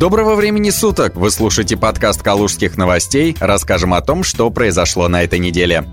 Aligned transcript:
Доброго 0.00 0.34
времени 0.34 0.70
суток! 0.70 1.14
Вы 1.14 1.30
слушаете 1.30 1.76
подкаст 1.76 2.22
«Калужских 2.22 2.78
новостей». 2.78 3.36
Расскажем 3.38 3.92
о 3.92 4.00
том, 4.00 4.22
что 4.22 4.48
произошло 4.48 5.08
на 5.08 5.24
этой 5.24 5.38
неделе. 5.38 5.84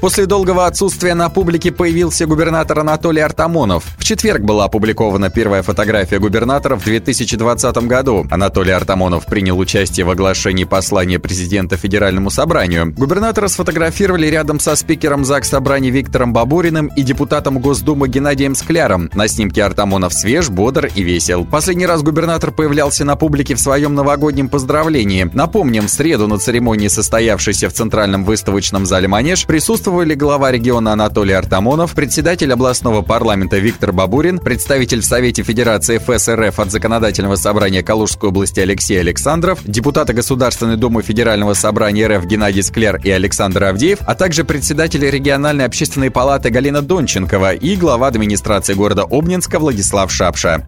После 0.00 0.26
долгого 0.26 0.66
отсутствия 0.66 1.14
на 1.14 1.28
публике 1.28 1.72
появился 1.72 2.26
губернатор 2.26 2.80
Анатолий 2.80 3.22
Артамонов. 3.22 3.84
В 3.98 4.04
четверг 4.04 4.42
была 4.42 4.64
опубликована 4.64 5.30
первая 5.30 5.62
фотография 5.62 6.18
губернатора 6.18 6.76
в 6.76 6.84
2020 6.84 7.76
году. 7.86 8.26
Анатолий 8.30 8.72
Артамонов 8.72 9.26
принял 9.26 9.58
участие 9.58 10.04
в 10.04 10.10
оглашении 10.10 10.64
послания 10.64 11.18
президента 11.18 11.76
Федеральному 11.76 12.30
собранию. 12.30 12.92
Губернатора 12.92 13.48
сфотографировали 13.48 14.26
рядом 14.26 14.60
со 14.60 14.76
спикером 14.76 15.24
ЗАГС 15.24 15.48
Собраний 15.48 15.90
Виктором 15.90 16.32
Бабуриным 16.32 16.88
и 16.88 17.02
депутатом 17.02 17.58
Госдумы 17.58 18.08
Геннадием 18.08 18.54
Скляром. 18.54 19.08
На 19.14 19.26
снимке 19.28 19.62
Артамонов 19.62 20.12
свеж, 20.12 20.50
бодр 20.50 20.90
и 20.94 21.02
весел. 21.02 21.44
Последний 21.44 21.86
раз 21.86 22.02
губернатор 22.02 22.50
появлялся 22.50 23.04
на 23.04 23.16
публике 23.16 23.54
в 23.54 23.60
своем 23.60 23.94
новогоднем 23.94 24.48
поздравлении. 24.48 25.30
Напомним, 25.32 25.86
в 25.86 25.90
среду 25.90 26.28
на 26.28 26.38
церемонии, 26.38 26.88
состоявшейся 26.88 27.70
в 27.70 27.72
Центральном 27.72 28.24
выставочном 28.24 28.84
зале 28.84 29.08
«Манеж», 29.08 29.46
присутствовал 29.46 29.93
присутствовали 29.94 30.14
глава 30.14 30.50
региона 30.50 30.92
Анатолий 30.92 31.34
Артамонов, 31.34 31.94
председатель 31.94 32.52
областного 32.52 33.02
парламента 33.02 33.58
Виктор 33.58 33.92
Бабурин, 33.92 34.40
представитель 34.40 35.02
в 35.02 35.04
Совете 35.04 35.44
Федерации 35.44 35.98
ФСРФ 35.98 36.58
от 36.58 36.72
Законодательного 36.72 37.36
собрания 37.36 37.84
Калужской 37.84 38.30
области 38.30 38.58
Алексей 38.58 38.98
Александров, 38.98 39.60
депутаты 39.64 40.12
Государственной 40.12 40.76
Думы 40.76 41.02
Федерального 41.02 41.54
собрания 41.54 42.08
РФ 42.08 42.26
Геннадий 42.26 42.64
Скляр 42.64 42.96
и 43.04 43.10
Александр 43.10 43.64
Авдеев, 43.64 44.00
а 44.04 44.16
также 44.16 44.42
председатель 44.42 45.08
региональной 45.08 45.64
общественной 45.64 46.10
палаты 46.10 46.50
Галина 46.50 46.82
Донченкова 46.82 47.54
и 47.54 47.76
глава 47.76 48.08
администрации 48.08 48.74
города 48.74 49.04
Обнинска 49.08 49.60
Владислав 49.60 50.10
Шапша. 50.10 50.66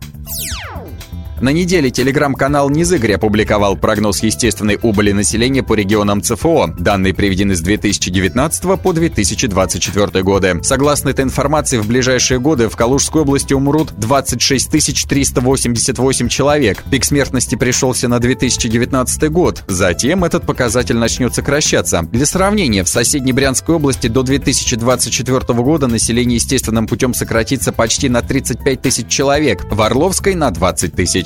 На 1.39 1.51
неделе 1.51 1.91
телеграм-канал 1.91 2.71
Низыгрь 2.71 3.13
опубликовал 3.13 3.77
прогноз 3.77 4.23
естественной 4.23 4.79
убыли 4.81 5.13
населения 5.13 5.63
по 5.63 5.75
регионам 5.75 6.23
ЦФО. 6.23 6.75
Данные 6.79 7.13
приведены 7.13 7.55
с 7.55 7.61
2019 7.61 8.81
по 8.81 8.93
2024 8.95 10.23
годы. 10.23 10.61
Согласно 10.63 11.11
этой 11.11 11.25
информации, 11.25 11.77
в 11.77 11.87
ближайшие 11.87 12.41
годы 12.41 12.71
в 12.71 12.77
Калужской 12.77 13.21
области 13.21 13.53
умрут 13.53 13.93
26 13.99 14.71
388 15.07 16.29
человек. 16.29 16.83
Пик 16.91 17.05
смертности 17.05 17.55
пришелся 17.55 18.09
на 18.09 18.19
2019 18.19 19.31
год. 19.31 19.63
Затем 19.67 20.25
этот 20.25 20.47
показатель 20.47 20.97
начнет 20.97 21.35
сокращаться. 21.35 22.03
Для 22.03 22.25
сравнения, 22.25 22.83
в 22.83 22.89
соседней 22.89 23.35
Брянской 23.35 23.75
области 23.75 24.07
до 24.07 24.23
2024 24.23 25.41
года 25.63 25.87
население 25.87 26.37
естественным 26.37 26.87
путем 26.87 27.13
сократится 27.13 27.73
почти 27.73 28.09
на 28.09 28.23
35 28.23 28.81
тысяч 28.81 29.09
человек, 29.09 29.67
в 29.71 29.83
Орловской 29.83 30.35
на 30.35 30.51
20 30.51 30.95
тысяч. 30.95 31.26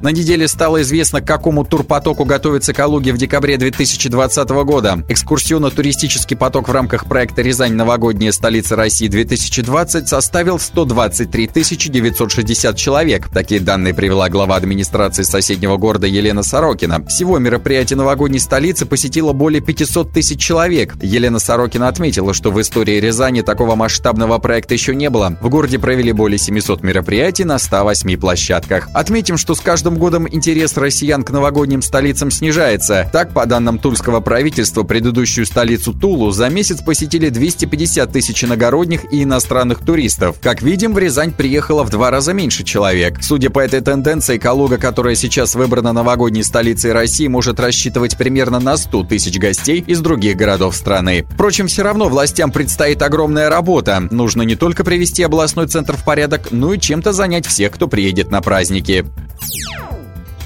На 0.00 0.12
неделе 0.12 0.46
стало 0.46 0.82
известно, 0.82 1.20
к 1.20 1.26
какому 1.26 1.64
турпотоку 1.64 2.24
готовится 2.24 2.72
Калуги 2.72 3.10
в 3.10 3.18
декабре 3.18 3.56
2020 3.56 4.48
года. 4.48 5.02
Экскурсионно-туристический 5.08 6.36
поток 6.36 6.68
в 6.68 6.72
рамках 6.72 7.06
проекта 7.06 7.42
«Рязань. 7.42 7.72
Новогодняя 7.72 8.30
столица 8.30 8.76
России-2020» 8.76 10.06
составил 10.06 10.60
123 10.60 11.50
960 11.88 12.76
человек. 12.76 13.28
Такие 13.28 13.60
данные 13.60 13.92
привела 13.92 14.28
глава 14.28 14.54
администрации 14.54 15.24
соседнего 15.24 15.76
города 15.78 16.06
Елена 16.06 16.44
Сорокина. 16.44 17.04
Всего 17.06 17.38
мероприятие 17.38 17.96
новогодней 17.96 18.38
столицы 18.38 18.86
посетило 18.86 19.32
более 19.32 19.60
500 19.60 20.12
тысяч 20.12 20.38
человек. 20.40 20.94
Елена 21.02 21.40
Сорокина 21.40 21.88
отметила, 21.88 22.34
что 22.34 22.52
в 22.52 22.60
истории 22.60 23.00
Рязани 23.00 23.42
такого 23.42 23.74
масштабного 23.74 24.38
проекта 24.38 24.74
еще 24.74 24.94
не 24.94 25.10
было. 25.10 25.36
В 25.40 25.48
городе 25.48 25.80
провели 25.80 26.12
более 26.12 26.38
700 26.38 26.84
мероприятий 26.84 27.42
на 27.42 27.58
108 27.58 28.16
площадках. 28.16 28.88
Отметим, 28.94 29.36
что 29.36 29.56
с 29.56 29.60
каждым 29.60 29.87
каждым 29.88 29.98
годом 29.98 30.28
интерес 30.30 30.76
россиян 30.76 31.22
к 31.22 31.30
новогодним 31.30 31.80
столицам 31.80 32.30
снижается. 32.30 33.08
Так, 33.10 33.32
по 33.32 33.46
данным 33.46 33.78
тульского 33.78 34.20
правительства, 34.20 34.82
предыдущую 34.82 35.46
столицу 35.46 35.94
Тулу 35.94 36.30
за 36.30 36.50
месяц 36.50 36.82
посетили 36.82 37.30
250 37.30 38.12
тысяч 38.12 38.44
иногородних 38.44 39.10
и 39.10 39.22
иностранных 39.22 39.78
туристов. 39.78 40.36
Как 40.42 40.60
видим, 40.60 40.92
в 40.92 40.98
Рязань 40.98 41.32
приехало 41.32 41.84
в 41.84 41.90
два 41.90 42.10
раза 42.10 42.34
меньше 42.34 42.64
человек. 42.64 43.22
Судя 43.22 43.48
по 43.48 43.60
этой 43.60 43.80
тенденции, 43.80 44.36
Калуга, 44.36 44.76
которая 44.76 45.14
сейчас 45.14 45.54
выбрана 45.54 45.94
новогодней 45.94 46.42
столицей 46.42 46.92
России, 46.92 47.26
может 47.26 47.58
рассчитывать 47.58 48.18
примерно 48.18 48.60
на 48.60 48.76
100 48.76 49.04
тысяч 49.04 49.38
гостей 49.38 49.82
из 49.86 50.00
других 50.00 50.36
городов 50.36 50.76
страны. 50.76 51.24
Впрочем, 51.30 51.66
все 51.66 51.82
равно 51.82 52.10
властям 52.10 52.50
предстоит 52.52 53.00
огромная 53.00 53.48
работа. 53.48 54.06
Нужно 54.10 54.42
не 54.42 54.54
только 54.54 54.84
привести 54.84 55.22
областной 55.22 55.66
центр 55.66 55.96
в 55.96 56.04
порядок, 56.04 56.48
но 56.50 56.74
и 56.74 56.78
чем-то 56.78 57.14
занять 57.14 57.46
всех, 57.46 57.72
кто 57.72 57.88
приедет 57.88 58.30
на 58.30 58.42
праздники. 58.42 59.06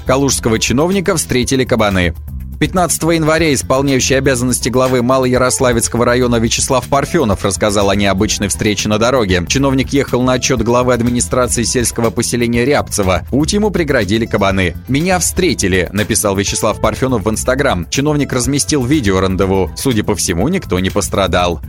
Калужского 0.07 0.59
чиновника 0.59 1.17
встретили 1.17 1.65
кабаны. 1.65 2.15
15 2.63 3.03
января 3.03 3.53
исполняющий 3.53 4.15
обязанности 4.15 4.69
главы 4.69 5.03
Малоярославецкого 5.03 6.05
района 6.05 6.37
Вячеслав 6.37 6.87
Парфенов 6.87 7.45
рассказал 7.45 7.91
о 7.91 7.97
необычной 7.97 8.47
встрече 8.47 8.89
на 8.89 8.99
дороге. 8.99 9.45
Чиновник 9.49 9.93
ехал 9.93 10.23
на 10.23 10.35
отчет 10.35 10.63
главы 10.63 10.95
администрации 10.95 11.65
сельского 11.65 12.11
поселения 12.11 12.65
Рябцево. 12.65 13.27
Путь 13.31 13.53
ему 13.53 13.73
преградили 13.73 14.27
кабаны. 14.27 14.77
«Меня 14.87 15.19
встретили»,— 15.19 15.89
написал 15.93 16.37
Вячеслав 16.37 16.81
Парфенов 16.81 17.25
в 17.25 17.31
Инстаграм. 17.31 17.85
Чиновник 17.91 18.33
разместил 18.33 18.85
видео 18.85 19.19
рандеву. 19.19 19.73
Судя 19.77 20.05
по 20.05 20.15
всему, 20.15 20.47
никто 20.47 20.79
не 20.79 20.91
пострадал. 20.91 21.61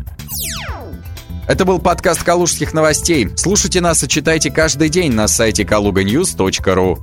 Это 1.45 1.65
был 1.65 1.79
подкаст 1.79 2.23
«Калужских 2.23 2.73
новостей». 2.73 3.29
Слушайте 3.35 3.81
нас 3.81 4.01
и 4.01 4.07
читайте 4.07 4.49
каждый 4.49 4.87
день 4.87 5.11
на 5.11 5.27
сайте 5.27 5.63
kaluganews.ru. 5.63 6.99